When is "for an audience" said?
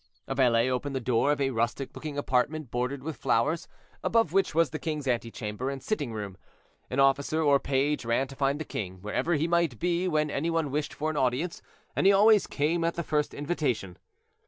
10.95-11.61